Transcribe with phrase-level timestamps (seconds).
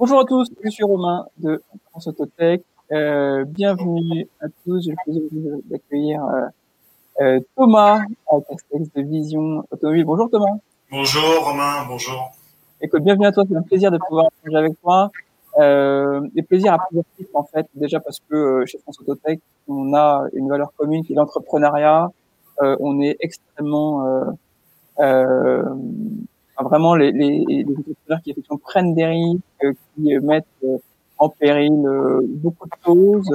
[0.00, 2.62] Bonjour à tous, je suis Romain de France Autotech.
[2.90, 4.82] Euh, bienvenue à tous.
[4.82, 6.46] J'ai le plaisir d'accueillir euh,
[7.20, 8.00] euh, Thomas
[8.32, 10.06] à Castex de Vision Automobile.
[10.06, 10.56] Bonjour Thomas.
[10.90, 12.32] Bonjour Romain, bonjour.
[12.80, 13.44] Écoute, bienvenue à toi.
[13.46, 15.10] C'est un plaisir de pouvoir échanger avec toi.
[15.58, 17.66] Euh, des plaisirs à plusieurs titres en fait.
[17.74, 22.08] Déjà parce que euh, chez France Autotech, on a une valeur commune qui est l'entrepreneuriat.
[22.62, 24.34] Euh, on est extrêmement
[26.60, 30.44] euh, euh, vraiment les, les, les, entrepreneurs qui effectivement prennent des risques, qui mettent
[31.18, 31.82] en péril
[32.42, 33.30] beaucoup de choses,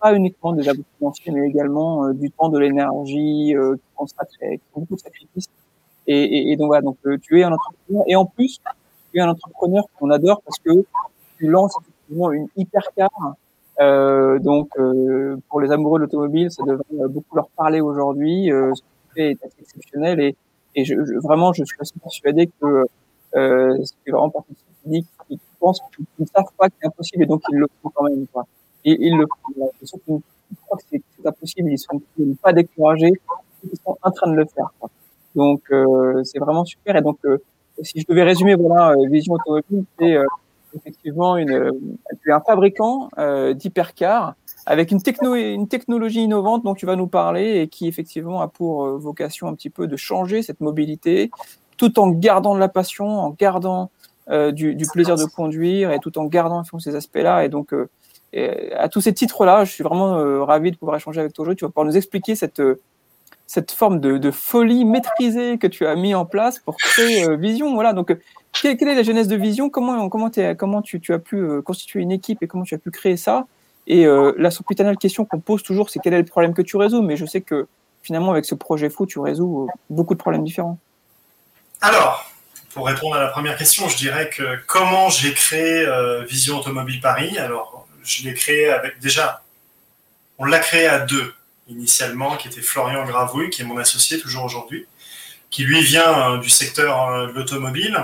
[0.00, 4.36] pas uniquement des avoirs financiers, mais également du temps, de l'énergie, qui consacrent
[4.74, 5.48] beaucoup de sacrifices.
[6.06, 8.60] Et, et, et, donc voilà, donc tu es un entrepreneur et en plus
[9.12, 10.84] tu es un entrepreneur qu'on adore parce que
[11.38, 13.10] tu lances effectivement une hypercar.
[13.80, 18.52] Euh, donc euh, pour les amoureux de l'automobile, ça devrait beaucoup leur parler aujourd'hui.
[18.52, 20.36] Euh, ce que tu fais est exceptionnel et,
[20.74, 22.86] et je, je, vraiment je suis assez persuadé que
[23.36, 24.54] euh, c'est vraiment partie
[24.84, 27.90] qui, qui pensent qu'ils ne savent pas que c'est impossible et donc ils le font
[27.90, 28.26] quand même.
[28.32, 28.46] Quoi.
[28.84, 30.22] Et ils le font.
[30.52, 32.02] Ils croient que c'est impossible, ils sont
[32.42, 33.12] pas découragés,
[33.64, 34.72] ils sont en train de le faire.
[34.80, 34.90] Quoi.
[35.34, 37.38] Donc euh, c'est vraiment super et donc euh,
[37.82, 40.24] si je devais résumer voilà euh, Vision Automobile, c'est euh,
[40.74, 41.70] effectivement une, euh,
[42.28, 44.34] un fabricant euh, d'hypercars
[44.66, 48.48] avec une, techno, une technologie innovante dont tu vas nous parler et qui effectivement a
[48.48, 51.30] pour vocation un petit peu de changer cette mobilité
[51.76, 53.90] tout en gardant de la passion, en gardant
[54.28, 57.44] euh, du, plaisir de conduire et tout en gardant ces aspects-là.
[57.44, 57.88] Et donc, euh,
[58.76, 61.58] à tous ces titres-là, je suis vraiment euh, ravi de pouvoir échanger avec toi aujourd'hui.
[61.58, 62.62] Tu vas pouvoir nous expliquer cette,
[63.72, 67.74] forme de, folie maîtrisée que tu as mis en place pour créer euh, Vision.
[67.74, 67.92] Voilà.
[67.92, 68.14] Donc,
[68.60, 69.70] quelle, est la genèse de Vision?
[69.70, 73.16] Comment, comment, tu, as pu euh, constituer une équipe et comment tu as pu créer
[73.16, 73.46] ça?
[73.92, 76.76] Et euh, la sempiternelle question qu'on pose toujours, c'est quel est le problème que tu
[76.76, 77.02] résous?
[77.02, 77.66] Mais je sais que
[78.04, 80.78] finalement, avec ce projet fou, tu résous euh, beaucoup de problèmes différents.
[81.80, 82.30] Alors,
[82.72, 87.00] pour répondre à la première question, je dirais que comment j'ai créé euh, Vision Automobile
[87.00, 87.36] Paris?
[87.36, 89.42] Alors, je l'ai créé avec déjà,
[90.38, 91.34] on l'a créé à deux
[91.66, 94.86] initialement, qui était Florian Gravouille, qui est mon associé toujours aujourd'hui,
[95.50, 97.98] qui lui vient du secteur de l'automobile.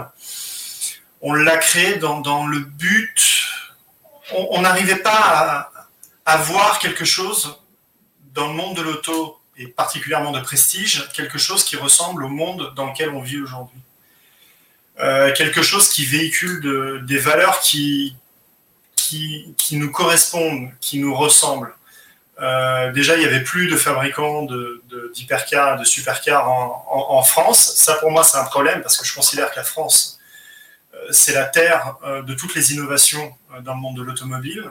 [1.20, 3.46] On l'a créé dans, dans, le but,
[4.32, 5.70] on n'arrivait pas
[6.26, 7.58] à, à, voir quelque chose
[8.34, 12.72] dans le monde de l'auto, et particulièrement de prestige, quelque chose qui ressemble au monde
[12.76, 13.80] dans lequel on vit aujourd'hui.
[14.98, 18.16] Euh, quelque chose qui véhicule de, des valeurs qui,
[18.96, 21.74] qui, nous correspondent, qui nous ressemblent.
[22.40, 24.46] Euh, déjà, il n'y avait plus de fabricants
[25.14, 27.74] d'hypercars, de, de, supercars en, France.
[27.76, 30.18] Ça, pour moi, c'est un problème parce que je considère que la France,
[30.94, 34.70] euh, c'est la terre de toutes les innovations dans le monde de l'automobile.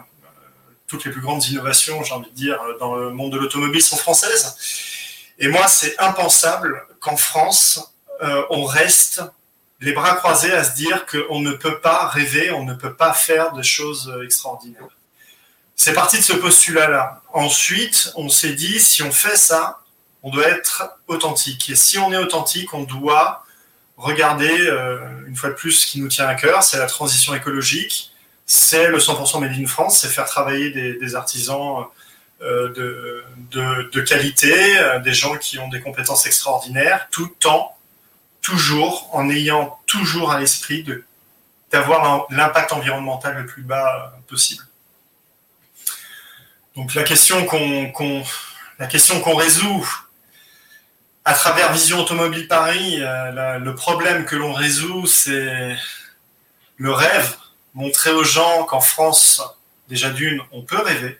[0.85, 3.81] Euh, toutes les plus grandes innovations, j'ai envie de dire, dans le monde de l'automobile
[3.81, 4.55] sont françaises.
[5.39, 7.93] Et moi, c'est impensable qu'en France,
[8.49, 9.21] on reste
[9.81, 13.13] les bras croisés à se dire qu'on ne peut pas rêver, on ne peut pas
[13.13, 14.87] faire de choses extraordinaires.
[15.75, 17.21] C'est parti de ce postulat-là.
[17.33, 19.81] Ensuite, on s'est dit, si on fait ça,
[20.23, 21.69] on doit être authentique.
[21.69, 23.45] Et si on est authentique, on doit
[23.97, 27.33] regarder, euh, une fois de plus, ce qui nous tient à cœur, c'est la transition
[27.33, 28.11] écologique,
[28.45, 31.85] c'est le 100% Made in France, c'est faire travailler des, artisans
[32.41, 32.69] euh,
[33.51, 37.75] de, qualité, euh, des gens qui ont des compétences extraordinaires, tout en,
[38.41, 40.85] toujours, en ayant toujours à l'esprit
[41.71, 44.63] d'avoir l'impact environnemental le plus bas possible.
[46.75, 49.87] Donc la question qu'on résout
[51.23, 55.75] à travers Vision Automobile Paris, euh, le problème que l'on résout, c'est
[56.77, 57.35] le rêve,
[57.75, 59.41] montrer aux gens qu'en France,
[59.87, 61.19] déjà d'une, on peut rêver,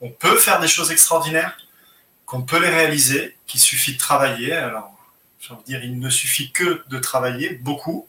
[0.00, 1.56] on peut faire des choses extraordinaires,
[2.26, 4.52] qu'on peut les réaliser, qu'il suffit de travailler.
[4.52, 4.92] Alors,
[5.40, 8.08] j'ai envie de dire, il ne suffit que de travailler beaucoup.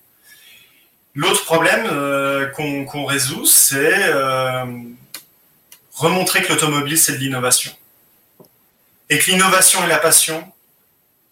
[1.13, 4.65] L'autre problème euh, qu'on qu résout, c'est euh,
[5.93, 7.71] remontrer que l'automobile, c'est de l'innovation.
[9.09, 10.49] Et que l'innovation et la passion,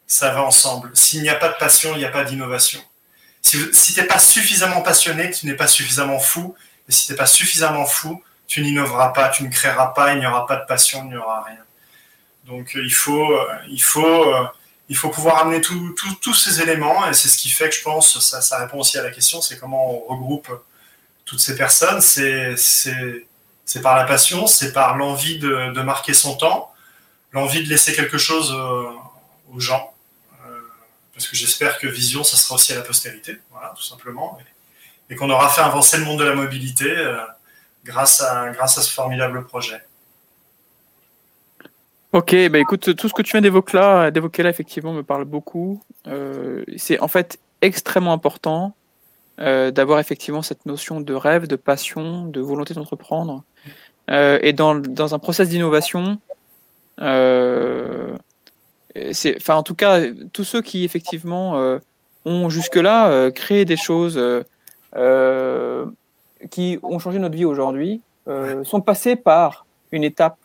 [0.05, 0.91] ça va ensemble.
[0.93, 2.81] S'il n'y a pas de passion, il n'y a pas d'innovation.
[3.49, 6.55] Si, si tu n'es pas suffisamment passionné, tu n'es pas suffisamment fou.
[6.87, 10.19] Et si tu n'es pas suffisamment fou, tu n'innoveras pas, tu ne créeras pas, il
[10.19, 11.63] n'y aura pas de passion, il n'y aura rien.
[12.45, 13.31] Donc il faut,
[13.69, 14.25] il faut,
[14.87, 18.19] il faut pouvoir amener tous ces éléments et c'est ce qui fait que je pense,
[18.19, 20.49] ça, ça répond aussi à la question, c'est comment on regroupe
[21.29, 22.01] toutes ces personnes.
[22.01, 22.55] C'est
[23.83, 26.71] par la passion, c'est par l'envie de, marquer son temps,
[27.31, 28.89] l'envie de laisser quelque chose euh,
[29.53, 29.88] aux gens.
[31.19, 34.37] Euh, parce que j'espère que Vision, ça sera aussi à la postérité, voilà, tout simplement.
[35.09, 37.17] Et, qu'on aura fait avancer le monde de la mobilité euh,
[37.83, 39.81] grâce, à, ce formidable projet.
[42.13, 45.81] Ok, bah écoute, tout ce que tu viens d'évoquer là, là, effectivement, me parle beaucoup.
[46.07, 48.75] Euh, c'est en fait extrêmement important
[49.37, 53.45] d'avoir effectivement cette notion de rêve, de passion, de volonté d'entreprendre.
[54.09, 56.19] et dans, dans, un process d'innovation,
[59.11, 60.01] c'est, enfin, en tout cas,
[60.33, 61.79] tous ceux qui effectivement
[62.25, 64.19] ont jusque-là créé des choses
[66.49, 68.01] qui ont changé notre vie aujourd'hui,
[68.63, 70.37] sont passés par une étape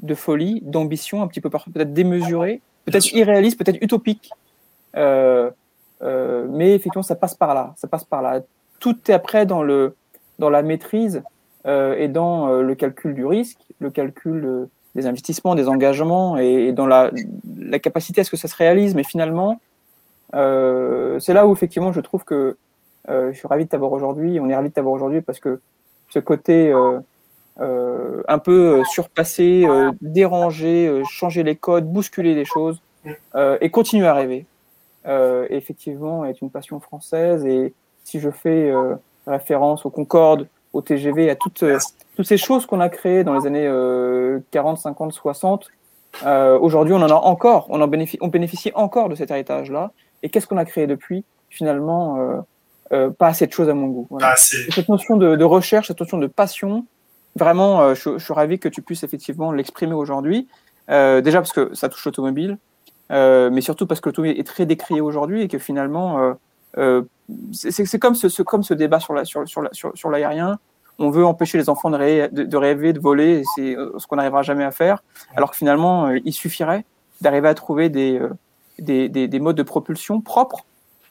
[0.00, 4.30] de folie, d'ambition, un petit peu peut-être démesurée, peut-être irréaliste, peut-être utopique.
[4.96, 5.50] Euh,
[6.02, 7.72] euh, mais effectivement, ça passe par là.
[7.76, 8.40] Ça passe par là.
[8.80, 9.94] Tout est après dans, le,
[10.38, 11.22] dans la maîtrise
[11.66, 16.38] euh, et dans euh, le calcul du risque, le calcul euh, des investissements, des engagements
[16.38, 17.10] et, et, dans la,
[17.58, 18.94] la capacité à ce que ça se réalise.
[18.94, 19.60] Mais finalement,
[20.32, 22.56] c'est là où effectivement je trouve que
[23.08, 24.40] je suis ravi de t'avoir aujourd'hui.
[24.40, 25.60] On est ravi de t'avoir aujourd'hui parce que
[26.08, 26.72] ce côté
[27.60, 32.80] euh, un peu euh, surpasser, euh, déranger, changer les codes, bousculer les choses
[33.60, 34.46] et continuer à rêver.
[35.50, 37.74] effectivement, est une passion française et
[38.04, 38.72] si je fais
[39.26, 41.64] référence au Concorde, au TGV, à toutes,
[42.16, 43.70] toutes ces choses qu'on a créées dans les années
[44.50, 45.68] 40, 50, 60,
[46.60, 49.92] aujourd'hui on en a encore, on en bénéficie, on bénéficie encore de cet héritage-là.
[50.22, 51.24] Et qu'est-ce qu'on a créé depuis?
[51.50, 52.44] Finalement,
[53.18, 54.06] pas assez de choses à mon goût.
[54.10, 54.34] Voilà.
[54.36, 56.86] Cette notion de, de, recherche, cette notion de passion,
[57.36, 60.48] vraiment, euh, je, je, suis ravi que tu puisses effectivement l'exprimer aujourd'hui.
[60.90, 62.58] Euh, déjà parce que ça touche l'automobile,
[63.10, 66.34] euh, mais surtout parce que l'automobile est très décrié aujourd'hui et que finalement,
[67.52, 69.42] c'est comme ce, comme ce débat sur l'aérien.
[69.62, 70.58] La, sur, sur, l'aérien.
[70.98, 74.42] on veut empêcher les enfants de, rêver, de, rêver, de voler, c'est ce qu'on n'arrivera
[74.42, 75.02] jamais à faire,
[75.36, 76.84] alors que finalement, il suffirait
[77.20, 78.20] d'arriver à trouver des,
[78.78, 80.64] des, des, des, modes de propulsion propres,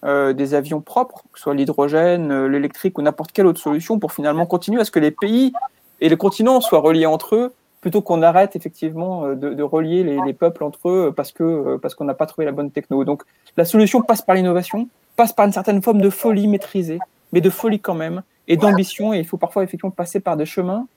[0.04, 4.14] euh, des avions propres, que ce soit l'hydrogène, l'électrique ou n'importe quelle autre solution, pour
[4.14, 5.54] finalement continuer à ce que les pays
[6.00, 10.04] et les continents soient reliés entre eux, plutôt qu'on arrête effectivement euh, de, de relier
[10.04, 13.04] les, les, peuples entre eux euh, parce qu'on n'a pas trouvé la bonne techno.
[13.04, 13.24] Donc
[13.58, 14.88] la solution passe par l'innovation,
[15.22, 16.98] passe par une certaine forme de folie maîtrisée,
[17.32, 19.14] mais de folie quand même, et d'ambition.
[19.14, 20.88] Et il faut parfois effectivement passer par des chemins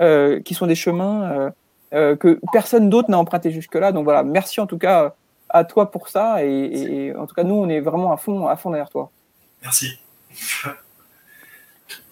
[0.00, 1.50] euh, qui sont des chemins euh,
[1.92, 3.92] euh que personne d'autre n'a emprunté jusque-là.
[3.92, 5.14] Donc voilà, merci en tout cas
[5.48, 6.44] à toi pour ça.
[6.44, 8.90] Et, et, et, en tout cas, nous, on est vraiment à fond, à fond derrière
[8.90, 9.10] toi.
[9.62, 10.00] Merci.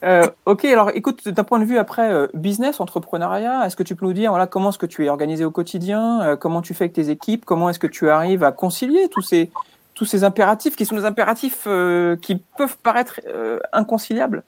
[0.04, 3.96] Euh, ok, alors écoute, d'un point de vue après euh, business, entrepreneuriat, est-ce que tu
[3.96, 6.74] peux nous dire voilà, comment est-ce que tu es organisé au quotidien, euh, comment tu
[6.74, 9.50] fais avec tes équipes, comment est-ce que tu arrives à concilier tous ces,
[9.96, 14.44] tous ces impératifs qui sont des impératifs euh, qui peuvent paraître euh, inconciliables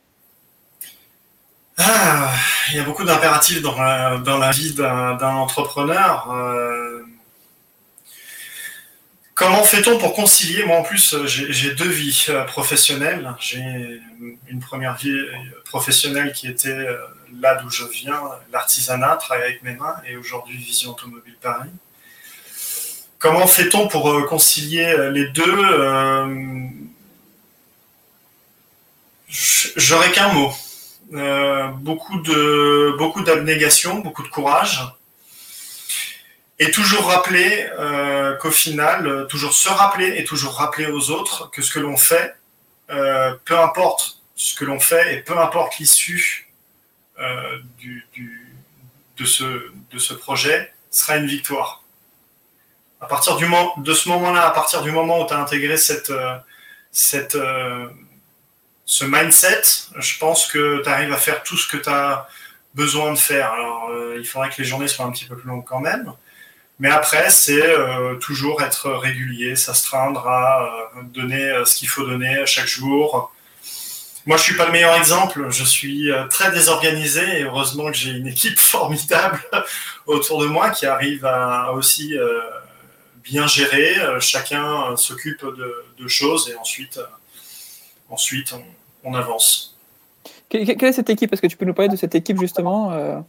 [1.78, 2.30] ah,
[2.70, 6.28] Il y a beaucoup d'impératifs dans la, vie d'un entrepreneur.
[9.38, 10.64] Comment fait-on pour concilier?
[10.64, 13.32] Moi, en plus, euh, j'ai deux vies euh, professionnelles.
[13.38, 14.00] J'ai
[14.48, 15.30] une première vie euh,
[15.64, 16.88] professionnelle qui était
[17.40, 21.70] là d'où je viens, l'artisanat, travailler avec mes mains, et aujourd'hui Vision Automobile Paris.
[23.18, 25.56] Comment fait-on pour concilier les deux
[29.28, 30.52] J'aurais qu'un mot.
[31.80, 34.82] beaucoup de beaucoup d'abnégation, beaucoup de courage
[36.58, 41.50] et toujours rappeler euh, qu'au final, euh, toujours se rappeler et toujours rappeler aux autres
[41.50, 42.34] que ce que l'on fait,
[42.90, 46.52] euh, peu importe ce que l'on fait et peu importe l'issue
[47.20, 47.58] euh,
[49.16, 51.84] de ce projet, sera une victoire.
[53.00, 55.76] À partir du moment, de ce moment-là, à partir du moment où tu as intégré
[55.76, 56.36] cette, euh,
[56.90, 57.86] cette, euh,
[58.84, 59.62] ce mindset,
[59.96, 62.28] je pense que tu arrives à faire tout ce que tu as
[62.74, 63.52] besoin de faire.
[63.52, 66.12] Alors, il faudrait que les journées soient un petit peu plus longues quand même,
[66.80, 72.06] mais après, c'est euh, toujours être régulier, s'astreindre à euh, donner euh, ce qu'il faut
[72.06, 73.32] donner chaque jour.
[74.26, 75.46] Moi, je suis pas le meilleur exemple.
[75.50, 79.40] Je suis euh, très désorganisé et heureusement que j'ai une équipe formidable
[80.06, 82.38] autour de moi qui arrive à aussi euh,
[83.28, 83.94] bien gérer.
[84.20, 87.00] Chacun s'occupe de, de, choses et ensuite,
[88.08, 89.76] ensuite on, on avance.
[90.48, 91.32] Quelle est cette équipe?
[91.32, 93.22] Est-ce que tu peux nous parler de cette équipe justement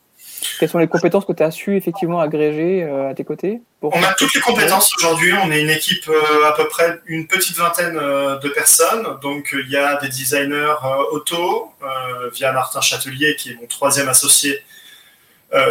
[0.60, 3.96] quelles sont les compétences que tu as su effectivement agréger euh, à tes côtés pour...
[3.96, 5.34] On a toutes les compétences aujourd'hui.
[5.44, 9.06] On est une équipe euh, à peu près une petite vingtaine euh, de personnes.
[9.22, 10.76] Donc il y a des designers
[11.12, 11.74] auto
[12.34, 14.64] via Martin Châtelier qui est mon troisième associé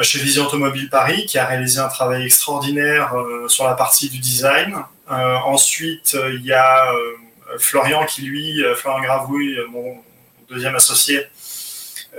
[0.02, 3.14] chez Vision Automobile Paris qui a réalisé un travail extraordinaire
[3.46, 4.76] sur la partie du design.
[5.08, 6.92] ensuite il y a
[7.58, 10.02] Florian qui lui, Florian Gravouille, mon
[10.48, 11.26] deuxième associé,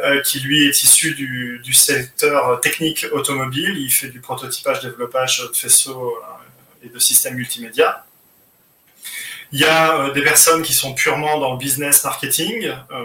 [0.02, 3.76] euh, qui lui est issu du, du, secteur technique automobile.
[3.78, 8.06] Il fait du prototypage, développage de faisceaux euh, et de systèmes multimédia.
[9.52, 13.04] Il y a euh, des personnes qui sont purement dans le business marketing, euh,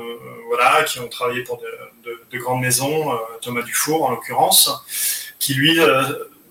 [0.49, 4.71] voilà, qui ont travaillé pour de, de, de grandes maisons, euh, Thomas Dufour en l'occurrence,
[5.39, 5.79] qui lui,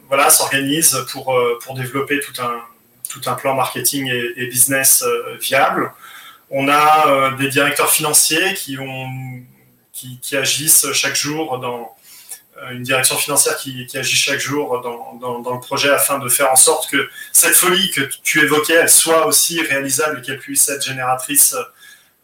[0.08, 2.62] voilà, s'organise pour pour développer tout un
[3.10, 5.04] tout un plan marketing et, et business
[5.40, 5.92] viable.
[6.50, 9.08] On a des directeurs financiers qui, ont,
[9.92, 11.96] qui, qui, agissent chaque jour dans
[12.72, 16.90] une direction financière qui, agit chaque jour dans, le projet afin de faire en sorte
[16.90, 21.56] que cette folie que tu évoquais, soit aussi réalisable et qu'elle puisse être génératrice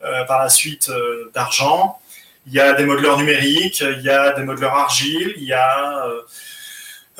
[0.03, 1.99] euh, par la suite euh, d'argent.
[2.47, 6.05] Il y a des modeleurs numériques, il y a des modeleurs argile, il y a
[6.05, 6.21] euh,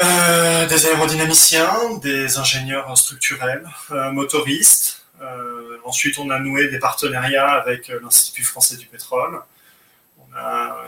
[0.01, 5.06] euh, des aérodynamiciens, des ingénieurs structurels, euh, motoristes.
[5.22, 9.42] Euh, ensuite, on a noué des partenariats avec l'Institut français du pétrole.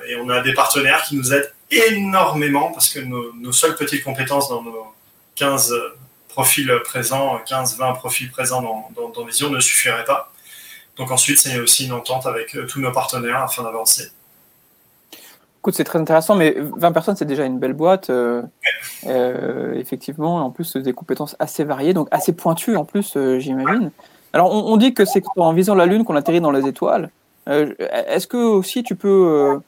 [0.08, 4.04] Et on a des partenaires qui nous aident énormément parce que nos, nos seules petites
[4.04, 4.86] compétences dans nos
[5.36, 5.74] 15
[6.30, 10.32] profils présents, 15-20 profils présents dans, dans, dans, Vision ne suffiraient pas.
[10.98, 14.12] Donc ensuite, c'est aussi une entente avec tous nos partenaires afin d'avancer.
[15.60, 18.10] Écoute, c'est très intéressant, mais 20 personnes, c'est déjà une belle boîte.
[18.10, 18.42] Euh,
[19.06, 23.92] euh, effectivement, en plus, des compétences assez variées, donc assez pointues en plus, euh, j'imagine.
[24.34, 27.12] Alors, on, on, dit que c'est en visant la Lune qu'on atterrit dans les étoiles.
[27.48, 27.74] Euh,
[28.08, 29.60] Est-ce que aussi tu peux euh,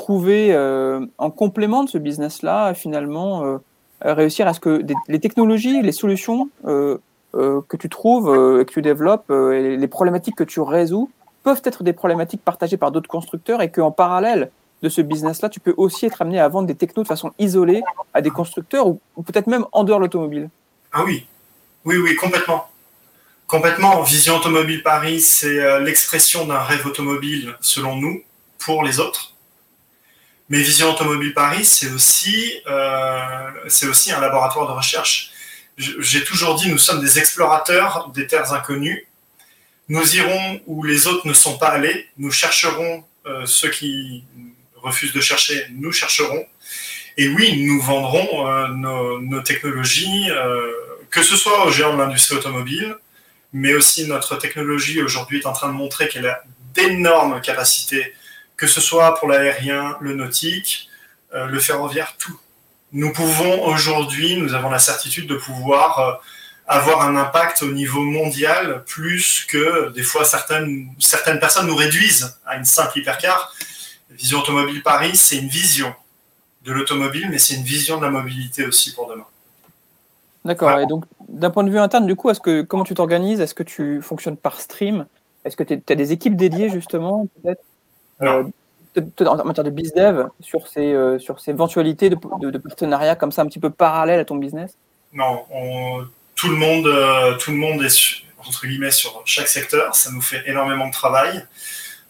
[0.00, 3.60] trouver, euh, en complément de ce business-là, finalement,
[4.00, 8.26] réussir à ce que les technologies, les solutions que tu trouves,
[8.64, 11.10] que tu développes, et les problématiques que tu résous,
[11.42, 14.50] peuvent être des problématiques partagées par d'autres constructeurs et qu'en parallèle,
[14.82, 17.82] de ce business-là, tu peux aussi être amené à vendre des technos de façon isolée
[18.14, 20.48] à des constructeurs ou, peut-être même en dehors de l'automobile.
[20.92, 21.26] Ah oui,
[21.84, 22.66] oui, oui, complètement.
[23.46, 24.02] Complètement.
[24.02, 28.22] Vision Automobile Paris, c'est euh, l'expression d'un rêve automobile, selon nous,
[28.58, 29.34] pour les autres.
[30.50, 33.50] Mais Vision Automobile Paris, c'est aussi, euh,
[33.88, 35.30] aussi un laboratoire de recherche.
[35.78, 39.06] J'ai toujours dit, nous sommes des explorateurs des terres inconnues.
[39.88, 42.08] Nous irons où les autres ne sont pas allés.
[42.18, 44.24] Nous chercherons euh, ceux qui
[44.74, 46.44] refusent de chercher, nous chercherons.
[47.16, 50.30] Et oui, nous vendrons euh, nos, nos, technologies,
[51.10, 52.96] que ce soit aux géants de l'industrie automobile,
[53.52, 56.42] mais aussi notre technologie aujourd'hui est en train de montrer qu'elle a
[56.74, 58.14] d'énormes capacités,
[58.60, 60.90] que ce soit pour l'aérien, le nautique,
[61.34, 62.38] euh, le ferroviaire, tout.
[62.92, 66.12] Nous pouvons aujourd'hui, nous avons la certitude de pouvoir euh,
[66.66, 72.38] avoir un impact au niveau mondial plus que des fois certaines, certaines personnes nous réduisent
[72.44, 73.54] à une simple hypercar.
[74.10, 75.94] Vision Automobile Paris, c'est une vision
[76.66, 79.24] de l'automobile, mais c'est une vision de la mobilité aussi pour demain.
[80.44, 80.68] D'accord.
[80.68, 80.82] Voilà.
[80.82, 83.40] Et donc, d'un point de vue interne, du coup, est-ce que comment tu t'organises?
[83.40, 85.06] Est-ce que tu fonctionnes par stream?
[85.46, 87.62] Est-ce que tu as des équipes dédiées justement, peut-être?
[88.22, 93.32] En matière de bizdev sur ces euh, sur ces éventualités de, de, de, partenariat comme
[93.32, 94.76] ça un petit peu parallèle à ton business?
[95.12, 96.04] Non, on,
[96.36, 99.94] tout le monde euh, tout le monde est entre guillemets sur chaque secteur.
[99.94, 101.46] Ça nous fait énormément de travail.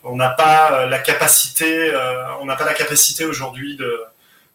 [0.03, 4.01] On n'a pas la capacité, euh, on n'a pas la capacité aujourd'hui de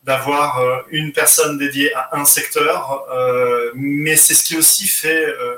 [0.06, 5.26] d'avoir euh, une personne dédiée à un secteur, euh, mais c'est ce qui aussi fait
[5.26, 5.58] euh,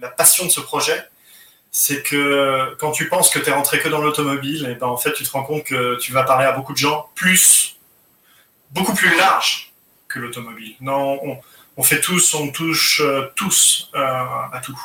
[0.00, 1.00] la passion de ce projet,
[1.70, 4.96] c'est que quand tu penses que tu es rentré que dans l'automobile, et ben en
[4.96, 7.76] fait tu te rends compte que tu vas parler à beaucoup de gens plus,
[8.70, 9.72] beaucoup plus large
[10.08, 10.74] que l'automobile.
[10.80, 11.38] Non, on,
[11.76, 14.78] on, fait tous, on touche euh, tous à tout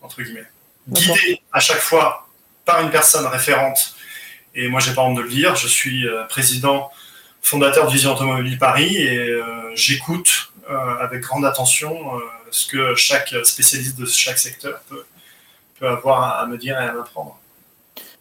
[0.00, 0.46] entre guillemets,
[0.88, 2.28] guidé à chaque fois
[2.64, 3.96] par une personne référente.
[4.54, 6.90] Et moi, j'ai pas honte de le dire, je suis euh, président
[7.44, 12.94] fondateur de Vision Automobile Paris et euh, j'écoute euh, avec grande attention euh, ce que
[12.94, 15.04] chaque spécialiste de chaque secteur peut,
[15.78, 17.38] peut avoir à me dire et à m'apprendre.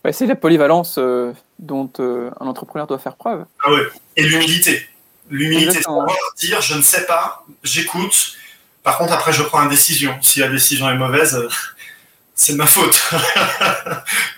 [0.03, 3.45] Ouais, c'est la polyvalence euh, dont euh, un entrepreneur doit faire preuve.
[3.63, 3.83] Ah ouais.
[4.17, 4.87] Et l'humilité.
[5.29, 8.33] L'humilité, c'est dire je ne sais pas, j'écoute.
[8.83, 10.13] Par contre, après, je prends une décision.
[10.21, 11.47] Si la décision est mauvaise,
[12.35, 13.01] c'est de ma faute.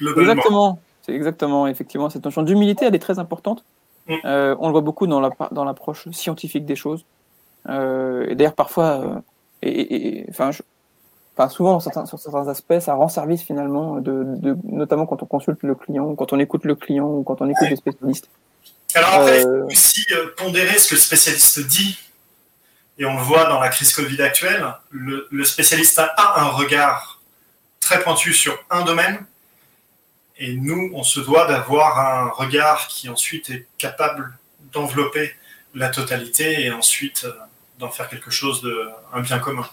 [0.18, 0.80] exactement.
[1.06, 3.64] C'est exactement, effectivement, cette notion d'humilité, elle est très importante.
[4.08, 4.14] Mm.
[4.26, 7.06] Euh, on le voit beaucoup dans l'approche la, dans scientifique des choses.
[7.70, 9.20] Euh, et d'ailleurs, parfois, euh,
[9.62, 10.62] et, et, enfin, je,
[11.38, 15.26] enfin, souvent, certains, sur certains aspects, ça rend service finalement, de, de, notamment quand on
[15.26, 18.30] consulte le client, quand on écoute le client, ou quand on écoute les spécialistes.
[18.94, 20.06] Alors après, il faut aussi
[20.38, 22.00] pondérer ce que le spécialiste dit.
[22.98, 27.22] Et on le voit dans la crise Covid actuelle, le, le spécialiste a un regard
[27.82, 29.26] très pointu sur un domaine,
[30.38, 34.38] et nous, on se doit d'avoir un regard qui ensuite est capable
[34.74, 35.34] d'envelopper
[35.74, 37.34] la totalité et ensuite euh,
[37.80, 39.68] d'en faire quelque chose de un bien commun.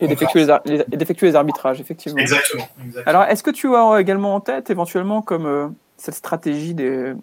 [0.00, 2.18] Et d'effectuer les, les, les, arbitrages, effectivement.
[2.18, 2.66] Exactement.
[2.84, 3.04] exactement.
[3.06, 7.14] Alors, est-ce que tu as également en tête, éventuellement, comme euh, cette stratégie des,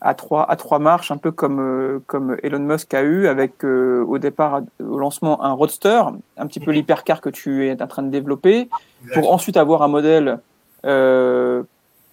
[0.00, 3.64] à trois, à trois marches, un peu comme, euh, comme Elon Musk a eu, avec
[3.64, 6.02] euh, au départ, au lancement, un roadster,
[6.36, 6.76] un petit peu mhm.
[6.76, 8.68] l'hypercar que tu es en train de développer,
[9.02, 9.22] Exactement.
[9.22, 10.38] pour ensuite avoir un modèle
[10.84, 11.62] euh,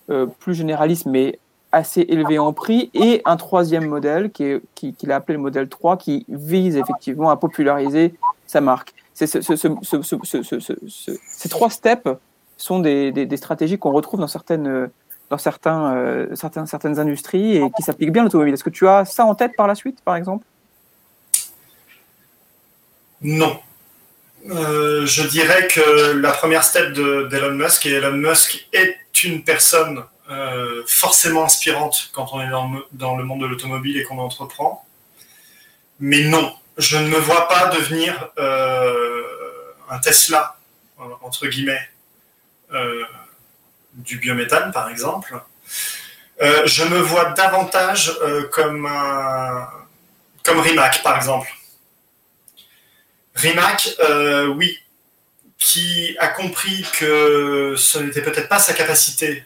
[0.10, 1.40] euh, plus généraliste, mais
[1.72, 5.68] assez élevé en prix, et un troisième modèle qui qu'il qui a appelé le modèle
[5.68, 8.14] 3, qui vise effectivement à populariser
[8.46, 8.94] sa marque.
[9.14, 9.28] Ces
[11.50, 12.10] trois steps
[12.58, 14.90] sont des, stratégies qu'on retrouve dans certains,
[15.36, 18.54] certaines industries et qui s'appliquent bien à l'automobile.
[18.54, 20.46] Est-ce que tu as ça en tête par la suite, par exemple?
[23.22, 23.60] Non.
[24.46, 30.04] je dirais que la première step d'Elon Musk, et Elon Musk est une personne
[30.88, 32.50] forcément inspirante quand on est
[32.94, 34.84] dans le monde de l'automobile et qu'on entreprend.
[36.00, 39.24] Mais non, je ne me vois pas devenir euh,
[39.90, 40.58] un Tesla,
[41.22, 41.90] entre guillemets,
[42.72, 43.04] euh,
[43.94, 45.40] du biométhane, par exemple.
[46.42, 48.12] Euh, je me vois davantage
[48.52, 48.90] comme,
[50.44, 51.48] comme Rimac, par exemple.
[53.36, 53.90] Rimac,
[54.56, 54.80] oui,
[55.60, 59.44] qui a compris que ce n'était peut-être pas sa capacité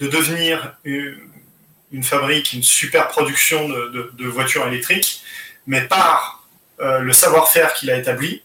[0.00, 5.22] de devenir une, fabrique, une super production de voitures électriques,
[5.70, 6.42] mais par
[6.80, 8.42] euh, le savoir-faire qu'il a établi,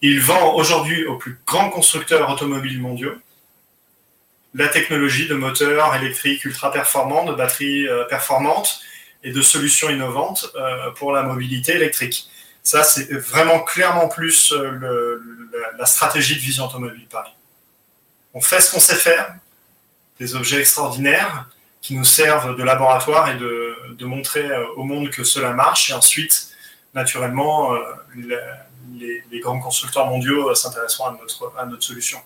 [0.00, 3.14] il vend aujourd'hui aux plus grands constructeurs automobiles mondiaux
[4.54, 8.80] la technologie de moteurs électriques ultra performants, de batteries euh, performantes
[9.22, 12.28] et de solutions innovantes euh, pour la mobilité électrique.
[12.64, 14.52] Ça, c'est vraiment clairement plus
[15.78, 17.32] la stratégie de Vision Automobile Paris.
[18.34, 19.34] On fait ce qu'on sait faire,
[20.20, 21.46] des objets extraordinaires,
[21.82, 25.90] qui nous servent de laboratoire et de, de, montrer euh, au monde que cela marche.
[25.90, 26.48] Et ensuite,
[26.94, 27.78] naturellement, euh,
[28.16, 32.18] les, les, grands constructeurs mondiaux euh, s'intéresseront à notre, à notre solution.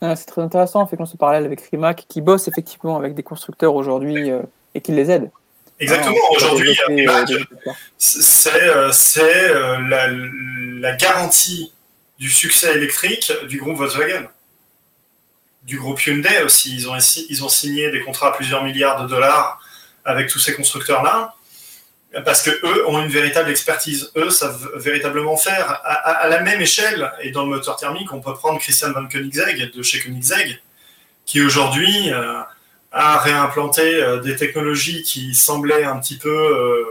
[0.00, 3.22] Ah, c'est très intéressant, fait qu'on se parallèle avec Rimac, qui bosse effectivement avec des
[3.22, 4.30] constructeurs aujourd'hui
[4.74, 5.30] et qui les aide.
[5.78, 6.78] Exactement, ah, aujourd'hui,
[7.98, 9.52] c'est
[9.88, 11.74] la, la garantie
[12.18, 14.26] du succès électrique du groupe Volkswagen
[15.70, 16.74] du groupe Hyundai aussi.
[17.30, 19.62] Ils ont, signé des contrats à plusieurs milliards de dollars
[20.04, 21.34] avec tous ces constructeurs-là,
[22.24, 24.10] parce que eux ont une véritable expertise.
[24.16, 28.34] Eux savent véritablement faire à, la même échelle, et dans le moteur thermique, on peut
[28.34, 30.60] prendre Christian van Koenigsegg de chez Koenigsegg,
[31.24, 32.40] qui aujourd'hui euh,
[32.90, 36.84] a réimplanté euh, des technologies qui semblaient un petit peu euh,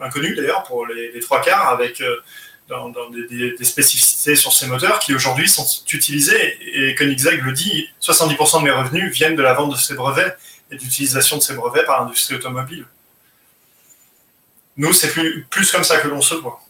[0.00, 2.00] inconnues d'ailleurs pour les, trois quarts, avec
[2.72, 6.58] dans, des, spécificités sur ces moteurs qui aujourd'hui sont utilisés.
[6.74, 10.36] Et Koenigsegg le dit, 70% de mes revenus viennent de la vente de ces brevets
[10.70, 12.86] et d'utilisation de ces brevets par l'industrie automobile.
[14.76, 15.12] Nous, c'est
[15.50, 16.60] plus, comme ça que l'on se voit.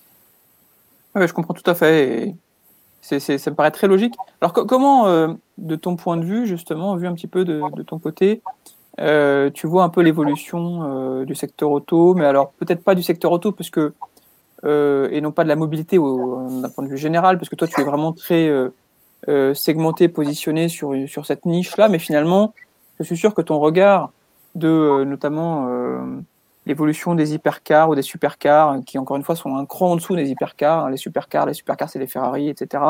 [1.14, 2.34] Oui, je comprends tout à fait.
[3.00, 4.14] ça me paraît très logique.
[4.40, 7.98] Alors, comment, euh, de ton point de vue, justement, vu un petit peu de, ton
[7.98, 8.42] côté,
[9.00, 13.02] euh, tu vois un peu l'évolution euh, du secteur auto, mais alors peut-être pas du
[13.02, 13.94] secteur auto, parce que
[14.64, 17.80] et non pas de la mobilité d'un point de vue général, parce que toi, tu
[17.80, 18.68] es vraiment très euh,
[19.28, 22.54] euh, segmenté, positionné sur, sur cette niche-là, mais finalement,
[22.98, 24.10] je suis sûr que ton regard
[24.54, 25.66] de notamment
[26.66, 30.14] l'évolution des hypercars ou des supercars, qui encore une fois sont un cran en dessous
[30.14, 32.84] des hypercars, les supercars, les supercars, c'est les Ferrari, etc.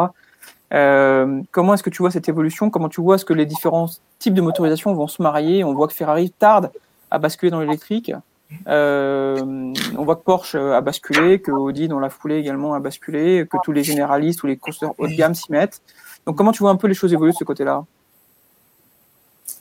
[0.71, 2.69] comment est-ce que tu vois cette évolution?
[2.69, 3.87] Comment tu vois ce que les différents
[4.19, 5.65] types de motorisation vont se marier?
[5.65, 6.71] On voit que Ferrari tarde
[7.11, 8.13] à basculer dans l'électrique.
[8.67, 13.47] Euh, on voit que Porsche a basculé, que Audi dans la foulée également a basculé,
[13.51, 15.83] que tous les généralistes ou les constructeurs haut de gamme s'y mettent.
[16.27, 17.85] Donc comment tu vois un peu les choses évoluer de ce côté-là?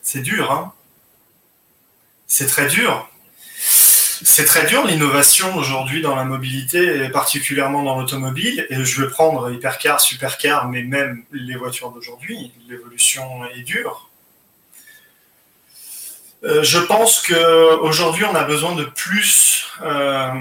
[0.02, 0.74] C'est dur, hein
[2.28, 3.10] C'est très dur.
[4.24, 8.68] C'est très dur l'innovation aujourd'hui dans la mobilité, et particulièrement dans l'automobile.
[8.70, 12.54] Et je veux prendre hypercar, supercar, mais même les voitures d'aujourd'hui.
[12.70, 14.11] L'évolution est dure.
[16.44, 19.68] Euh, je pense qu'aujourd'hui, on a besoin de plus.
[19.82, 20.32] Euh,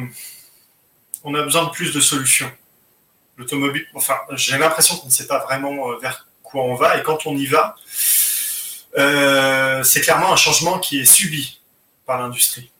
[1.25, 2.51] on a besoin de plus de solutions.
[3.37, 7.03] L'automobile, enfin, j'ai l'impression qu'on ne sait pas vraiment euh, vers quoi on va, et
[7.03, 7.77] quand on y va,
[9.85, 11.61] c'est clairement un changement qui est subi
[12.07, 12.71] par l'industrie.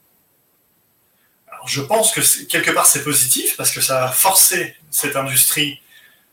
[1.49, 5.81] Alors, je pense que quelque part c'est positif parce que ça a forcé cette industrie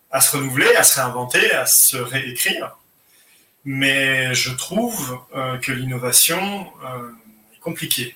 [0.10, 2.77] à se renouveler, à se réinventer, à se réécrire
[3.68, 7.12] mais je trouve euh, que l'innovation euh,
[7.54, 8.16] est compliquée.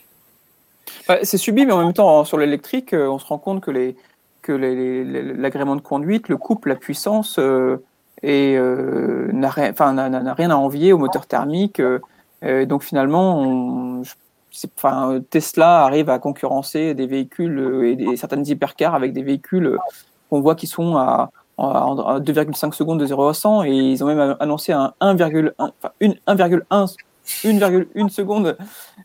[1.24, 3.70] c'est subi, mais en même temps, sur l'électrique, euh, on se rend compte que,
[4.50, 7.38] l'agrément de conduite, le couple, la puissance,
[8.24, 11.82] et n'a rien, rien à envier au moteur thermique.
[12.42, 14.02] donc finalement,
[15.30, 19.78] Tesla arrive à concurrencer des véhicules et certaines hypercars avec des véhicules
[20.30, 21.30] qu'on voit qui sont à,
[21.62, 25.92] en 2,5 secondes de 0 à 100 et ils ont même annoncé un 1,1 enfin,
[26.00, 28.58] 1,1 seconde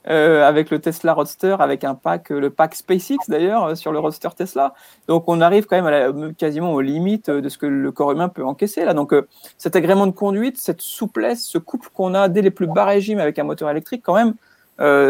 [0.08, 1.84] euh, avec le Tesla Roadster, avec
[2.30, 4.74] le pack SpaceX d'ailleurs, euh, sur le Roadster Tesla.
[5.08, 8.44] Donc on arrive quand même quasiment aux limites de ce que le corps humain peut
[8.44, 8.94] encaisser là.
[8.94, 9.26] Donc euh,
[9.58, 13.18] cet agrément de conduite, cette souplesse, ce couple qu'on a dès les plus bas régimes
[13.18, 14.34] avec un moteur électrique, quand même,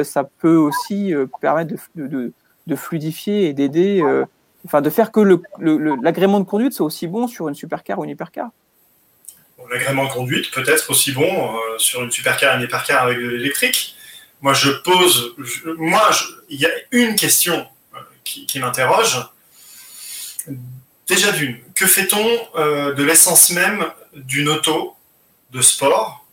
[0.05, 2.33] ça peut aussi permettre de,
[2.77, 4.01] fluidifier et d'aider
[4.67, 5.21] enfin de faire que
[6.03, 8.51] l'agrément de conduite soit aussi bon sur une supercar ou une hypercar.
[9.71, 13.27] l'agrément de conduite peut être aussi bon sur une supercar et une hypercar avec de
[13.27, 13.97] l'électrique.
[14.41, 15.35] Moi, je pose,
[15.79, 16.11] moi,
[16.49, 17.67] il y a une question
[18.25, 19.19] qui, qui m'interroge.
[21.07, 22.25] Déjà d'une, que fait-on
[22.93, 24.95] de l'essence même d'une auto
[25.53, 26.27] de sport?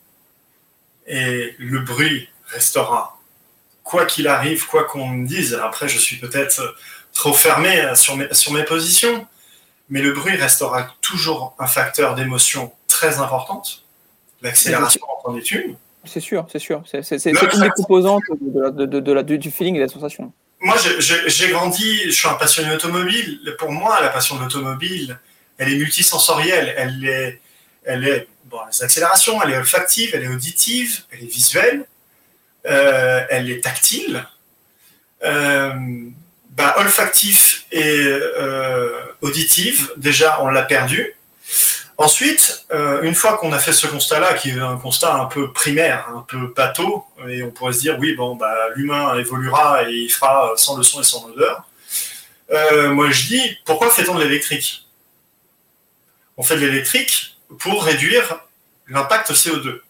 [1.06, 3.18] Et le bruit restera.
[3.82, 6.74] Quoi qu'il arrive, quoi qu'on me dise, après je suis peut-être
[7.14, 9.26] trop fermé sur mes, sur mes positions,
[9.88, 13.84] mais le bruit restera toujours un facteur d'émotion très importante.
[14.42, 15.76] L'accélération en est une.
[16.04, 16.82] C'est sûr, c'est sûr.
[16.86, 20.32] C'est une des composantes de du feeling et de la sensation.
[20.60, 23.38] Moi, j'ai grandi, je suis un passionné automobile.
[23.58, 25.18] Pour moi, la passion de l'automobile,
[25.58, 26.74] elle est multisensorielle.
[26.76, 27.40] Elle est,
[27.84, 31.84] elle est bon, les accélérations, elle est olfactive, elle est auditive, elle est visuelle,
[32.66, 34.26] euh, elle est tactile.
[35.24, 35.72] Euh,
[36.54, 41.14] bah, olfactif et euh, auditive, déjà on l'a perdu.
[41.96, 42.66] Ensuite,
[43.02, 46.24] une fois qu'on a fait ce constat-là, qui est un constat un peu primaire, un
[46.26, 50.54] peu bateau, et on pourrait se dire oui, bon, bah, l'humain évoluera et il fera
[50.56, 51.68] sans le son et sans odeur.
[52.90, 54.84] moi je dis, pourquoi fait-on de l'électrique?
[56.36, 58.40] On fait de l'électrique pour réduire
[58.88, 59.80] l'impact CO2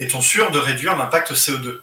[0.00, 1.80] Est-on sûr de réduire l'impact CO2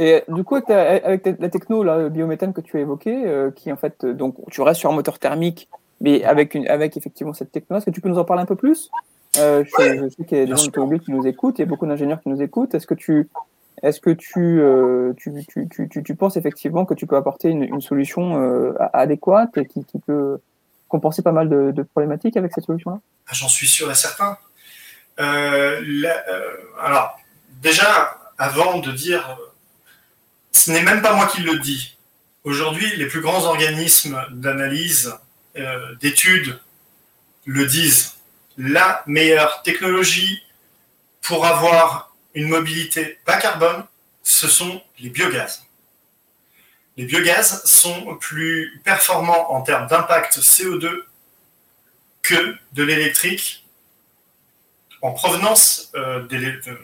[0.00, 3.76] et du coup, avec la techno, le biométhane que tu as évoqué, euh, qui en
[3.76, 5.68] fait, euh, donc tu restes sur un moteur thermique,
[6.00, 8.46] mais avec, une, avec effectivement cette techno, est-ce que tu peux nous en parler un
[8.46, 8.90] peu plus?
[9.38, 11.68] Euh, je, sais qu'il y a des gens automobiles qui nous écoutent, il y a
[11.68, 12.74] beaucoup d'ingénieurs qui nous écoutent.
[12.74, 13.28] Est-ce que tu,
[13.82, 14.62] est-ce que tu,
[15.16, 19.98] tu, tu, tu, penses effectivement que tu peux apporter une, solution adéquate et qui, qui
[19.98, 20.38] peut
[20.88, 22.98] compenser pas mal de, problématiques avec cette solution-là?
[23.28, 24.36] Ah, J'en suis sûr et certain.
[25.20, 27.18] Euh, euh, alors,
[27.62, 29.38] déjà, avant de dire,
[30.52, 31.96] ce n'est même pas moi qui le dis.
[32.44, 35.14] Aujourd'hui, les plus grands organismes d'analyse,
[35.56, 36.58] euh, d'études
[37.44, 38.16] le disent.
[38.56, 40.42] La meilleure technologie
[41.22, 43.84] pour avoir une mobilité bas carbone,
[44.22, 45.62] ce sont les biogaz
[47.00, 51.04] les biogaz sont plus performants en termes d'impact CO2
[52.20, 53.64] que de l'électrique
[55.00, 56.76] en provenance euh, euh,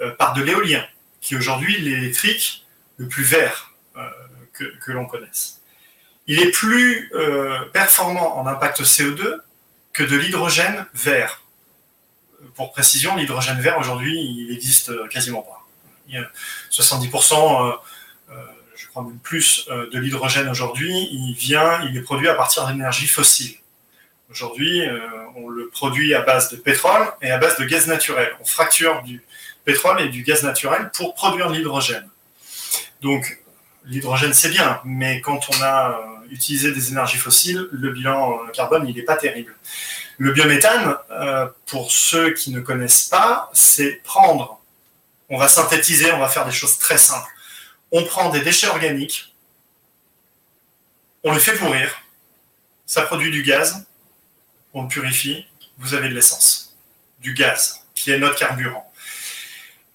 [0.00, 0.86] euh, par de l'éolien,
[1.28, 3.74] qui aujourd'hui l'électrique le plus vert
[4.54, 5.60] que, que l'on connaisse.
[6.26, 7.12] Il est plus
[7.74, 9.40] performant en impact CO2
[9.92, 11.42] que de l'hydrogène vert.
[12.54, 15.58] Pour précision, l'hydrogène vert aujourd'hui, il n'existe quasiment pas.
[16.70, 17.72] 70%, euh,
[18.30, 18.34] euh,
[18.74, 22.66] je crois même plus, euh, de l'hydrogène aujourd'hui, il vient, il est produit à partir
[22.66, 23.56] d'énergie fossile.
[24.30, 24.82] Aujourd'hui,
[25.36, 28.30] on le produit à base de pétrole et à base de gaz naturel.
[28.42, 29.24] On fracture du
[29.68, 32.08] pétrole et du gaz naturel pour produire l'hydrogène.
[33.02, 33.38] Donc,
[33.84, 36.00] l'hydrogène, c'est bien, mais quand on a
[36.30, 39.54] utilisé des énergies fossiles, le bilan carbone, il n'est pas terrible.
[40.16, 40.96] Le biométhane,
[41.66, 44.58] pour ceux qui ne connaissent pas, c'est prendre
[45.28, 47.30] on va synthétiser, on va faire des choses très simples.
[47.92, 49.34] On prend des déchets organiques,
[51.22, 52.02] on les fait pourrir,
[52.86, 53.86] ça produit du gaz,
[54.72, 55.46] on le purifie,
[55.78, 56.76] vous avez de l'essence,
[57.20, 58.87] du gaz, qui est notre carburant.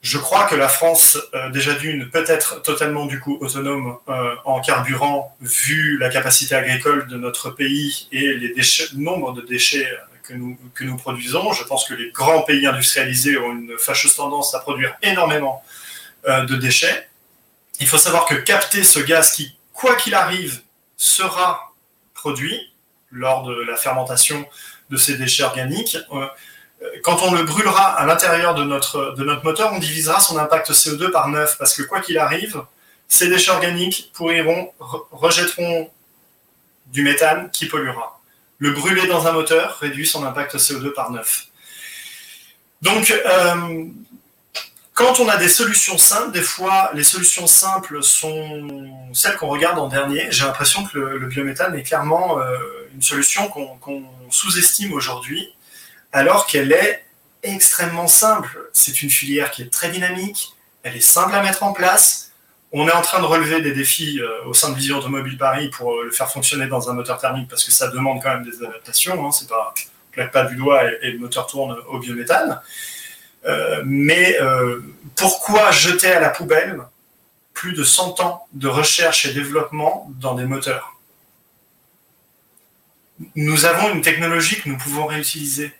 [0.04, 4.36] Je crois que la France, euh, déjà d'une, peut être totalement du coup autonome euh,
[4.44, 9.88] en carburant, vu la capacité agricole de notre pays et les le nombre de déchets
[10.24, 11.54] que nous, que nous produisons.
[11.54, 15.64] Je pense que les grands pays industrialisés ont une fâcheuse tendance à produire énormément
[16.28, 17.08] euh, de déchets.
[17.80, 20.64] Il faut savoir que capter ce gaz qui, quoi qu'il arrive,
[20.98, 21.74] sera
[22.14, 22.74] produit
[23.10, 24.46] lors de la fermentation
[24.90, 25.98] de ces déchets organiques.
[27.04, 30.72] Quand on le brûlera à l'intérieur de notre, de notre moteur, on divisera son impact
[30.72, 32.62] CO2 par 9, parce que quoi qu'il arrive,
[33.08, 34.72] ces déchets organiques pourriront,
[35.12, 35.90] rejetteront
[36.88, 38.20] du méthane qui polluera.
[38.58, 41.48] Le brûler dans un moteur réduit son impact CO2 par 9.
[42.82, 43.86] Donc, euh,
[44.94, 49.80] quand on a des solutions simples, des fois, les solutions simples sont celles qu'on regarde
[49.80, 50.28] en dernier.
[50.32, 52.58] J'ai l'impression que le, biométhane est clairement euh,
[52.94, 55.53] une solution qu'on sous-estime aujourd'hui,
[56.14, 57.04] alors qu'elle est
[57.42, 58.70] extrêmement simple.
[58.72, 62.32] C'est une filière qui est très dynamique, elle est simple à mettre en place,
[62.72, 65.70] on est en train de relever des défis euh, au sein de Vision Automobile Paris
[65.70, 68.44] pour euh, le faire fonctionner dans un moteur thermique parce que ça demande quand même
[68.44, 69.26] des adaptations.
[69.26, 69.74] Hein, c'est pas
[70.12, 72.60] claque pas du doigt et, le moteur tourne au biométhane.
[73.46, 74.38] Euh, mais
[75.16, 76.82] pourquoi jeter à la poubelle
[77.54, 80.96] plus de 100 ans de recherche et développement dans des moteurs?
[83.36, 85.74] Nous avons une technologie que nous pouvons réutiliser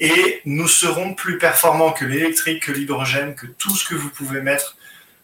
[0.00, 4.40] et nous serons plus performants que l'électrique, que l'hydrogène, que tout ce que vous pouvez
[4.40, 4.76] mettre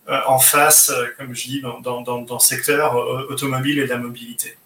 [0.08, 3.98] euh, en face, euh, comme je dis, dans, le secteur euh, automobile et de la
[3.98, 4.56] mobilité.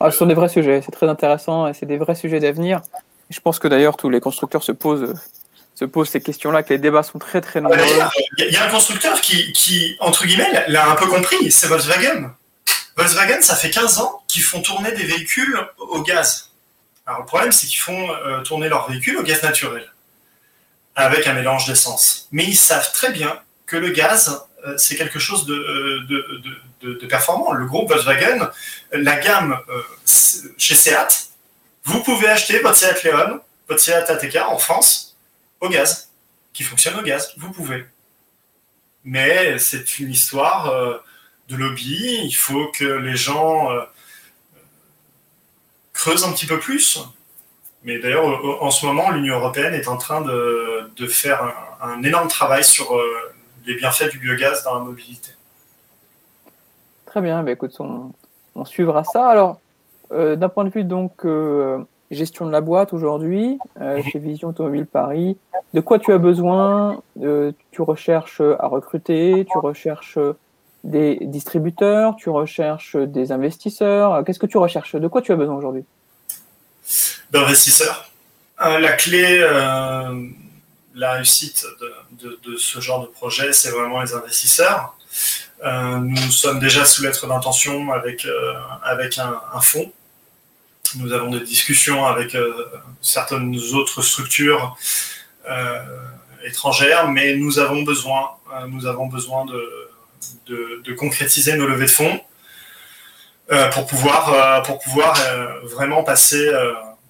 [0.00, 2.82] Ah, ce sont des vrais sujets, c'est très intéressant et c'est des vrais sujets d'avenir.
[3.30, 5.14] Je pense que d'ailleurs tous les constructeurs se posent,
[5.74, 7.78] se posent ces questions-là, que les débats sont très très nombreux.
[8.38, 12.32] Il y a un constructeur qui, qui entre guillemets, l'a un peu compris, c'est Volkswagen.
[12.96, 16.50] Volkswagen, ça fait 15 ans qu'ils font tourner des véhicules au gaz.
[17.06, 19.92] Alors le problème, c'est qu'ils font euh, tourner leurs véhicules au gaz naturel,
[20.96, 22.28] avec un mélange d'essence.
[22.32, 26.42] Mais ils savent très bien que le gaz, euh, c'est quelque chose euh, de,
[26.82, 27.52] de, performant.
[27.52, 28.50] Le groupe Volkswagen,
[28.92, 29.58] la gamme
[30.58, 31.30] chez Seat,
[31.84, 35.16] vous pouvez acheter votre Seat Leon, votre Seat ATK en France
[35.60, 36.10] au gaz,
[36.52, 37.34] qui fonctionne au gaz.
[37.36, 37.86] Vous pouvez.
[39.04, 41.00] Mais c'est une histoire
[41.48, 42.20] de lobby.
[42.24, 43.68] Il faut que les gens
[45.96, 47.00] creuse un petit peu plus.
[47.82, 48.24] Mais d'ailleurs,
[48.60, 51.40] en ce moment, l'Union européenne est en train de, faire
[51.80, 53.02] un, énorme travail sur euh,
[53.64, 55.30] les bienfaits du biogaz dans la mobilité.
[57.06, 59.28] Très bien, bah, écoute, on, suivra ça.
[59.28, 59.60] Alors,
[60.12, 61.78] euh, d'un point de vue donc euh,
[62.10, 64.02] gestion de la boîte aujourd'hui, mhm.
[64.02, 65.36] chez Vision Automobile Paris,
[65.72, 67.02] de quoi tu as besoin
[67.70, 70.18] Tu recherches à recruter, tu recherches
[70.86, 74.24] des distributeurs, tu recherches des investisseurs.
[74.24, 74.94] Qu'est-ce que tu recherches?
[74.94, 75.84] De quoi tu as besoin aujourd'hui?
[77.32, 78.08] D'investisseurs.
[78.64, 80.28] Euh, la clé, euh,
[80.94, 81.66] la réussite
[82.20, 84.96] de, ce genre de projet, c'est vraiment les investisseurs.
[85.64, 88.26] Euh, nous sommes déjà sous lettre d'intention avec,
[88.82, 89.92] avec un, un, fonds.
[90.94, 92.36] Nous avons des discussions avec
[93.02, 94.76] certaines autres structures
[96.44, 98.30] étrangères, mais nous avons besoin,
[98.68, 99.85] nous avons besoin de,
[100.46, 102.20] de, concrétiser nos levées de fonds
[103.52, 106.50] euh, pour pouvoir, euh, pour pouvoir euh, vraiment passer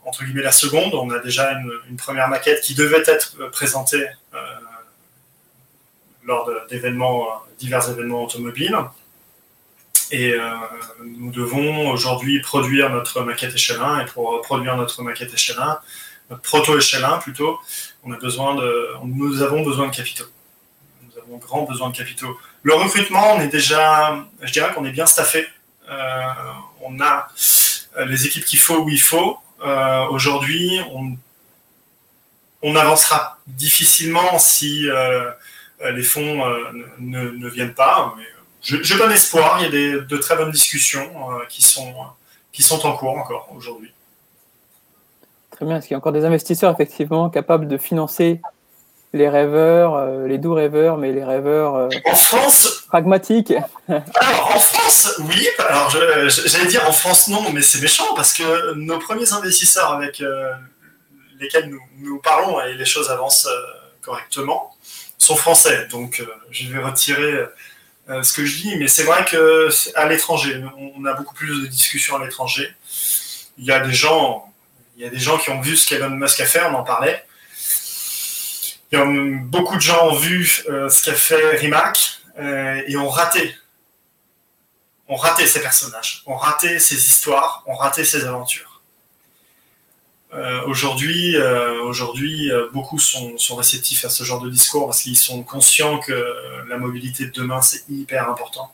[0.04, 0.94] entre guillemets la seconde.
[0.94, 4.06] On a déjà une, première maquette qui devait être présentée
[6.24, 7.26] lors d'événements,
[7.58, 8.76] divers événements automobiles.
[10.12, 10.36] Et
[11.04, 14.00] nous devons aujourd'hui produire notre maquette échelle 1.
[14.00, 15.80] Et pour produire notre maquette échelle 1,
[16.30, 17.58] notre proto-échelle 1 plutôt,
[18.04, 20.26] on a besoin de, nous avons besoin de capitaux.
[21.28, 22.36] Grand besoin de capitaux
[22.66, 25.46] le recrutement, on est déjà, je dirais qu'on est bien staffé.
[25.88, 26.22] Euh,
[26.82, 27.28] on a
[27.96, 29.38] euh, les équipes qu'il faut où il faut.
[29.64, 34.88] Euh, aujourd'hui, on, avancera difficilement si
[35.80, 36.44] les fonds
[36.98, 38.16] ne, viennent pas.
[38.60, 39.60] J'ai bon espoir.
[39.60, 41.08] Il y a de très bonnes discussions
[41.48, 41.94] qui, sont,
[42.52, 43.92] qui sont en cours encore aujourd'hui.
[45.52, 45.76] Très bien.
[45.76, 48.40] Est-ce qu'il y a encore des investisseurs effectivement capables de financer
[49.12, 53.52] les rêveurs, euh, les doux rêveurs, mais les rêveurs euh, en France, pragmatiques.
[53.88, 54.02] Alors
[54.54, 55.48] en France, oui.
[55.58, 60.20] Alors j'allais dire en France non, mais c'est méchant parce que nos premiers investisseurs avec
[60.20, 60.52] euh,
[61.38, 63.48] lesquels nous, nous, parlons et les choses avancent
[64.02, 64.74] correctement
[65.18, 65.86] sont français.
[65.90, 67.46] Donc je vais retirer
[68.22, 70.62] ce que je dis, mais c'est vrai que à l'étranger,
[70.96, 72.72] on a beaucoup plus de discussions à l'étranger.
[73.58, 74.52] Il y a des gens,
[74.96, 76.84] il y a des gens qui ont vu ce qu'Elon Musk a fait, on en
[76.84, 77.25] parlait
[78.92, 83.54] beaucoup de gens ont vu euh, ce qu'a fait Rimac euh, et ont raté.
[85.08, 88.82] Ont raté ces personnages, ont raté ces histoires, ont raté ces aventures.
[90.34, 91.36] Euh, aujourd'hui,
[92.72, 97.26] beaucoup sont, réceptifs à ce genre de discours parce qu'ils sont conscients que la mobilité
[97.26, 98.72] de demain, c'est hyper important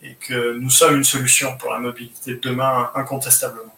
[0.00, 3.74] et que nous sommes une solution pour la mobilité de demain incontestablement.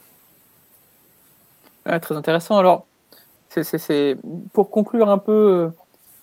[1.85, 2.59] très intéressant.
[2.59, 2.87] Alors,
[3.62, 4.17] c'est
[4.53, 5.69] pour conclure un peu euh,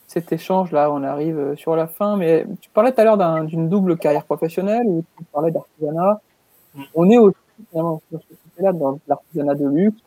[0.07, 2.17] cet échange là, on arrive euh, sur la fin.
[2.17, 6.21] Mais tu parlais tout à l'heure d'une double carrière professionnelle ou tu parlais d'artisanat.
[6.75, 6.81] Mm.
[6.95, 7.37] On est aussi
[7.69, 8.01] finalement
[8.59, 10.01] là dans l'artisanat de luxe.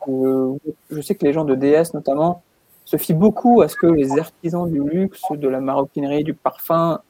[0.91, 2.43] je sais que les gens de DS notamment
[2.85, 7.01] se fient beaucoup à ce que les artisans du luxe, de la maroquinerie, du parfum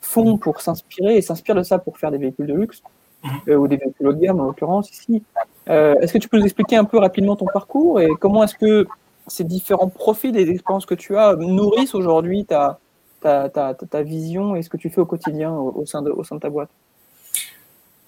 [0.00, 2.82] font pour s'inspirer et s'inspirent de ça pour faire des véhicules de luxe
[3.22, 3.28] mm.
[3.48, 5.22] euh, ou des véhicules haut de gamme en l'occurrence ici.
[5.66, 8.86] est-ce que tu peux nous expliquer un peu rapidement ton parcours et comment est-ce que
[9.30, 12.78] ces différents profils des expériences que tu as nourrissent aujourd'hui ta,
[13.20, 16.24] ta, ta, ta, vision et ce que tu fais au quotidien au, sein, de, au
[16.24, 16.70] sein de ta boîte?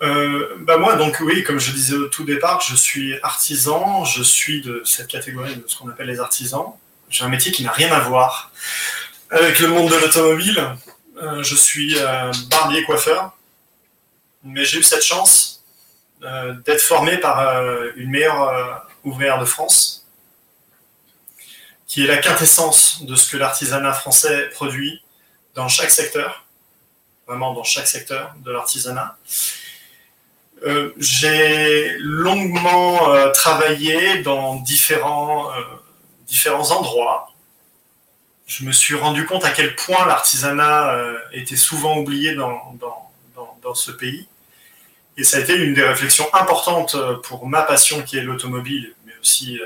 [0.02, 4.22] Euh, bah moi, donc oui, comme je disais au tout départ, je suis artisan, je
[4.22, 6.72] suis de cette catégorie de ce qu'on appelle les artisans.
[7.08, 8.50] J'ai un métier qui n'a rien à voir
[9.30, 10.60] avec le monde de l'automobile.
[11.22, 13.36] Euh, je suis euh, barbier coiffeur,
[14.42, 15.64] mais j'ai eu cette chance
[16.64, 17.40] d'être formé par
[17.96, 20.01] une meilleure ouvrière de France
[21.92, 25.02] qui est la quintessence de ce que l'artisanat français produit
[25.54, 26.46] dans chaque secteur,
[27.26, 29.18] vraiment dans chaque secteur de l'artisanat.
[30.64, 35.60] Euh, j'ai longuement euh, travaillé dans différents, euh,
[36.26, 37.30] différents endroits.
[38.46, 40.96] Je me suis rendu compte à quel point l'artisanat
[41.32, 43.12] était souvent oublié dans, dans,
[43.60, 44.26] dans, ce pays.
[45.18, 49.12] et ça a été une des réflexions importantes pour ma passion qui est l'automobile, mais
[49.20, 49.60] aussi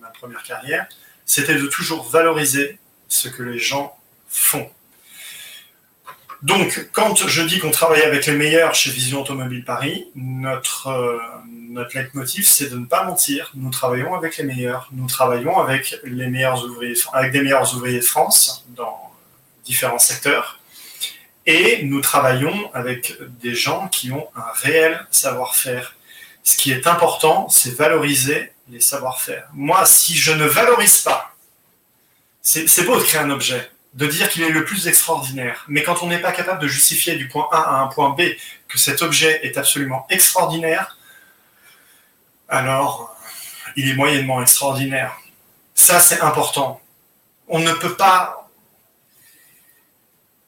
[0.00, 0.88] ma, première carrière,
[1.28, 3.96] c'était de toujours valoriser ce que les gens
[4.28, 4.68] font.
[6.42, 11.20] Donc, quand je dis qu'on travaille avec les meilleurs chez Vision Automobile Paris, notre,
[11.68, 13.52] notre leitmotiv, c'est de ne pas mentir.
[13.54, 14.88] Nous travaillons avec les meilleurs.
[14.92, 19.12] Nous travaillons avec, les meilleurs ouvriers, avec des meilleurs ouvriers de France dans
[19.64, 20.58] différents secteurs.
[21.44, 25.94] Et nous travaillons avec des gens qui ont un réel savoir-faire.
[26.42, 29.48] Ce qui est important, c'est valoriser les savoir-faire.
[29.52, 31.34] Moi, si je ne valorise pas,
[32.42, 36.02] c'est beau de créer un objet, de dire qu'il est le plus extraordinaire, mais quand
[36.02, 38.22] on n'est pas capable de justifier du point A à un point B
[38.68, 40.96] que cet objet est absolument extraordinaire,
[42.48, 43.14] alors
[43.76, 45.16] il est moyennement extraordinaire.
[45.74, 46.80] Ça, c'est important.
[47.46, 48.50] On ne peut pas...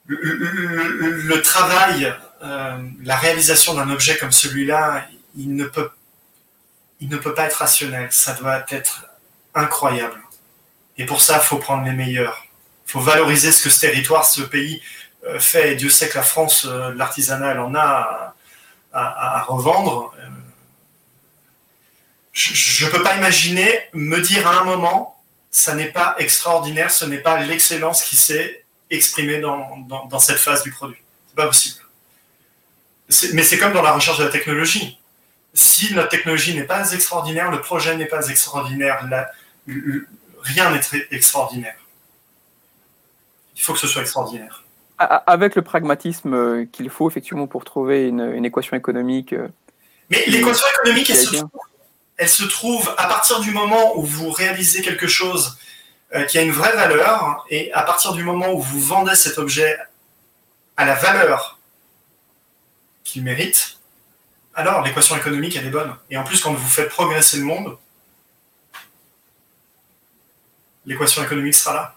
[0.07, 5.07] Le, travail, euh, la réalisation d'un objet comme celui-là,
[5.37, 5.89] il ne peut
[7.01, 9.07] il ne peut pas être rationnel, ça doit être
[9.55, 10.21] incroyable.
[10.97, 12.45] Et pour ça, il faut prendre les meilleurs.
[12.87, 14.81] Il faut valoriser ce que ce territoire, ce pays
[15.25, 15.73] euh, fait.
[15.73, 18.35] Et Dieu sait que la France, euh, l'artisanat, elle en a
[18.93, 20.13] à, revendre.
[20.19, 20.27] Euh,
[22.33, 27.05] je ne peux pas imaginer me dire à un moment, ça n'est pas extraordinaire, ce
[27.05, 29.77] n'est pas l'excellence qui s'est exprimée dans,
[30.09, 31.01] dans, cette phase du produit.
[31.27, 31.81] C'est pas possible.
[33.33, 35.00] Mais c'est comme dans la recherche de la technologie
[35.53, 39.07] si notre technologie n'est pas extraordinaire, le projet n'est pas extraordinaire,
[39.67, 41.75] rien n'est extraordinaire.
[43.55, 44.63] Il faut que ce soit extraordinaire.
[44.97, 49.33] Avec le pragmatisme euh, qu'il faut effectivement pour trouver une, équation économique.
[49.33, 49.47] Euh,
[50.09, 51.11] Mais l'équation économique,
[52.17, 55.57] elle se, trouve, à partir du moment où vous réalisez quelque chose
[56.13, 59.39] euh, qui a une vraie valeur, et à partir du moment où vous vendez cet
[59.39, 59.75] objet
[60.77, 61.57] à la valeur
[63.03, 63.80] qu'il mérite,
[64.53, 65.95] alors l'équation économique, elle est bonne.
[66.09, 67.77] Et en plus, quand vous faites progresser le monde,
[70.85, 71.95] l'équation économique sera là.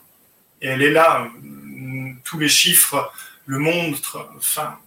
[0.63, 1.29] Et elle est là.
[2.25, 3.13] Tous les chiffres
[3.47, 4.29] le montrent.
[4.37, 4.79] Enfin,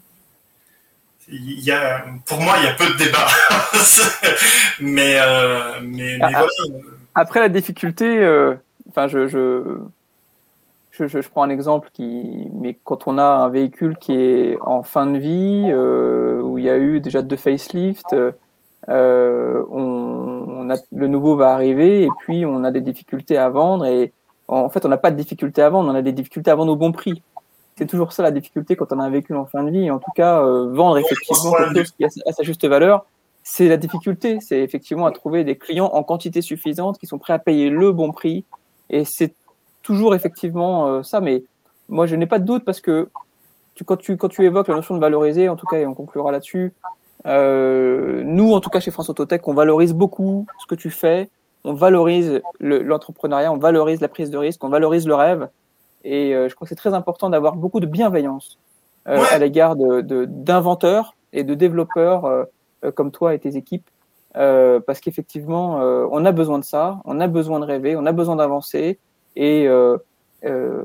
[1.28, 3.28] il y a, pour moi, il y a peu de débat.
[4.80, 6.46] mais, euh, mais, ah,
[7.16, 8.56] Après la difficulté, euh,
[8.90, 9.78] enfin, je, je,
[11.30, 15.18] prends un exemple qui, mais quand on a un véhicule qui est en fin de
[15.18, 18.16] vie, euh, où il y a eu déjà deux facelifts,
[18.90, 23.86] euh, on, a, le nouveau va arriver et puis on a des difficultés à vendre
[23.86, 24.14] et
[24.48, 26.72] en fait on n'a pas de difficultés à vendre, on a des difficultés à vendre
[26.72, 27.22] au bon prix.
[27.78, 29.92] C'est toujours ça la difficulté quand on a un véhicule en fin de vie.
[29.92, 33.06] En tout cas, euh, vendre effectivement quelque chose qui a, sa juste valeur,
[33.44, 34.40] c'est la difficulté.
[34.42, 37.92] C'est effectivement à trouver des clients en quantité suffisante qui sont prêts à payer le
[37.92, 38.46] bon prix.
[38.90, 39.36] Et c'est
[39.88, 41.43] toujours effectivement euh, ça, mais
[41.88, 43.10] moi je n'ai pas de doute parce que
[43.73, 45.93] tu, quand, tu, quand tu évoques la notion de valoriser, en tout cas, et on
[45.93, 46.73] conclura là-dessus,
[47.26, 51.30] euh, nous, en tout cas chez France Autotech, on valorise beaucoup ce que tu fais,
[51.63, 55.47] on valorise l'entrepreneuriat, on valorise la prise de risque, on valorise le rêve,
[56.04, 58.60] et euh, je crois que c'est très important d'avoir beaucoup de bienveillance
[59.06, 62.45] à l'égard d'inventeurs de, et de développeurs
[62.95, 63.89] comme toi et tes équipes.
[64.34, 65.78] parce qu'effectivement,
[66.12, 69.00] on a besoin de ça, on a besoin de rêver, on a besoin d'avancer,
[69.38, 69.97] et euh,
[70.45, 70.82] euh,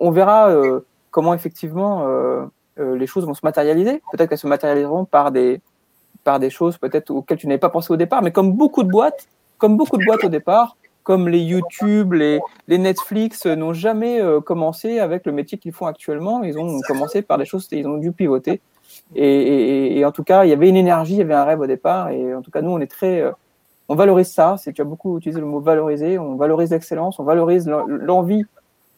[0.00, 2.06] on, verra euh, comment effectivement
[2.76, 4.02] les choses vont se matérialiser.
[4.12, 5.60] Peut-être qu'elles se matérialiseront par des,
[6.24, 8.90] par des choses peut-être auxquelles tu n'avais pas pensé au départ, mais comme beaucoup de
[8.90, 14.20] boîtes, comme beaucoup de boîtes au départ, comme les YouTube, les, les Netflix n'ont jamais
[14.44, 16.42] commencé avec le métier qu'ils font actuellement.
[16.42, 18.60] Ils ont commencé par des choses, ils ont dû pivoter.
[19.14, 21.60] Et, et, en tout cas, il y avait une énergie, il y avait un rêve
[21.60, 22.10] au départ.
[22.10, 23.22] Et en tout cas, nous, on est très,
[23.88, 24.56] on valorise ça.
[24.58, 26.18] C'est tu as beaucoup utilisé le mot valoriser.
[26.18, 28.44] On valorise l'excellence, on valorise l'envie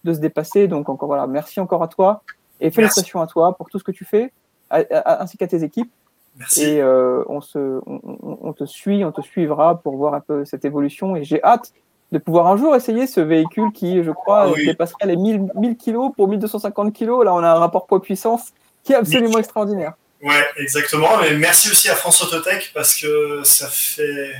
[0.04, 0.68] de se dépasser.
[0.68, 2.22] Donc encore voilà, merci encore à toi
[2.60, 4.32] et félicitations à toi pour tout ce que tu fais,
[4.70, 5.90] ainsi qu'à tes équipes.
[6.36, 6.64] Merci.
[6.64, 10.64] Et euh, on, se, on, te suit, on te suivra pour voir un peu cette
[10.64, 11.16] évolution.
[11.16, 11.72] Et j'ai hâte
[12.12, 15.76] de pouvoir un jour essayer ce véhicule qui, je crois, ah dépasserait les 1000, 1000
[15.76, 17.24] kilos pour 1250 kilos.
[17.24, 18.52] Là, on a un rapport poids-puissance
[18.84, 19.94] qui est absolument extraordinaire.
[20.22, 21.20] Ouais, exactement.
[21.22, 24.32] Et merci aussi à France Autotech parce que ça fait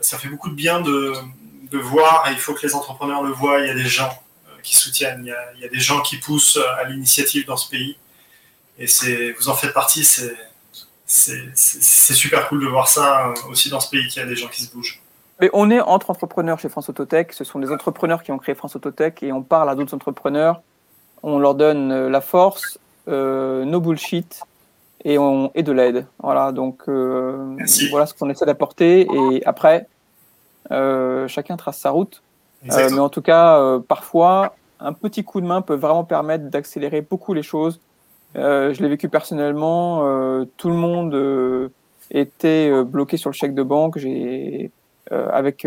[0.00, 1.14] ça fait beaucoup de bien de,
[1.72, 4.10] voir, et il faut que les entrepreneurs le voient, il y a des gens
[4.48, 7.96] euh, qui soutiennent, il y, a, des gens qui poussent à l'initiative dans ce pays.
[8.78, 8.86] Et
[9.32, 10.34] vous en faites partie, c'est,
[11.56, 14.48] super cool de voir ça euh, aussi dans ce pays qu'il y a des gens
[14.48, 15.02] qui se bougent.
[15.40, 17.32] Mais on est entre entrepreneurs chez France Autotech.
[17.32, 20.62] Ce sont des entrepreneurs qui ont créé France Autotech et on parle à d'autres entrepreneurs.
[21.22, 24.42] On leur donne la force, euh, no bullshit
[25.04, 26.06] et, on, et de l'aide.
[26.22, 27.56] Voilà, donc euh,
[27.90, 29.06] voilà ce qu'on essaie d'apporter.
[29.12, 29.88] Et après,
[30.70, 32.22] euh, chacun trace sa route.
[32.72, 37.02] Euh, mais en tout cas, parfois, un petit coup de main peut vraiment permettre d'accélérer
[37.02, 37.80] beaucoup les choses.
[38.34, 40.02] je l'ai vécu personnellement.
[40.56, 41.70] tout le monde
[42.10, 43.98] été bloqué sur le chèque de banque.
[43.98, 44.70] J'ai
[45.10, 45.66] avec,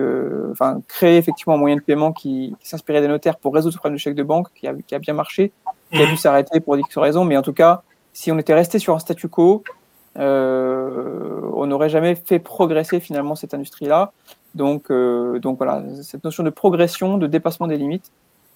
[0.52, 3.96] enfin, créé effectivement un moyen de paiement qui, s'inspirait des notaires pour résoudre ce problème
[3.96, 5.54] de chèque de banque, qui a, qui a bien marché,
[5.92, 7.24] qui a dû s'arrêter pour X raisons.
[7.24, 9.64] Mais en tout cas, si on était resté sur un statu quo,
[10.16, 14.12] on n'aurait jamais fait progresser finalement cette industrie-là.
[14.56, 18.12] Donc, donc voilà, cette notion de progression, de dépassement des limites,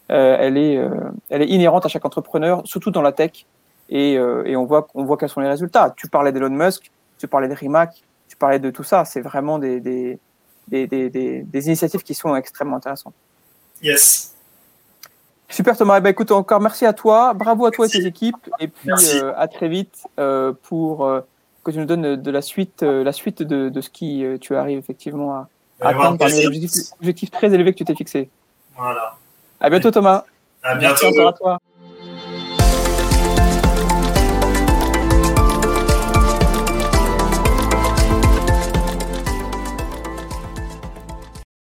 [0.10, 0.78] elle, est,
[1.30, 3.46] elle est inhérente à chaque entrepreneur, surtout dans la tech.
[3.90, 5.94] Et, et on voit, on voit quels sont les résultats.
[5.96, 9.06] Tu parlais d'Elon Musk, tu parlais de Rimac, tu parlais de tout ça.
[9.06, 10.20] C'est vraiment des, des,
[10.68, 13.14] des, des, des initiatives qui sont extrêmement intéressantes.
[13.82, 14.35] Yes.
[15.56, 18.36] Super Thomas, eh ben, écoute, encore merci à toi, bravo à toi et tes équipes,
[18.60, 21.22] et puis euh, à très vite euh, pour euh,
[21.64, 24.78] que tu nous donnes de la suite, la suite de, de, ce qui tu arrives
[24.78, 25.48] effectivement à,
[25.80, 28.30] atteindre par les objectifs, objectifs, très élevés que tu t'es fixé.
[28.76, 29.16] Voilà.
[29.62, 30.26] À bientôt Thomas.
[30.62, 30.96] À bientôt.
[31.02, 31.60] Merci encore à toi.